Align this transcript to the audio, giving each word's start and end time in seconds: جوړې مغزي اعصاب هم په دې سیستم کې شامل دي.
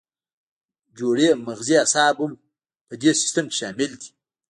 جوړې 0.97 1.29
مغزي 1.45 1.75
اعصاب 1.81 2.15
هم 2.23 2.31
په 2.87 2.93
دې 3.01 3.11
سیستم 3.21 3.45
کې 3.49 3.55
شامل 3.61 3.91
دي. 4.01 4.09